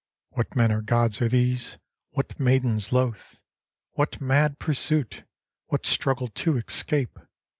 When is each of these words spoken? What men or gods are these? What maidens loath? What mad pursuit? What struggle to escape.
What 0.31 0.55
men 0.55 0.71
or 0.71 0.81
gods 0.81 1.21
are 1.21 1.27
these? 1.29 1.77
What 2.09 2.39
maidens 2.39 2.91
loath? 2.91 3.43
What 3.91 4.19
mad 4.19 4.57
pursuit? 4.57 5.25
What 5.67 5.85
struggle 5.85 6.29
to 6.29 6.57
escape. 6.57 7.19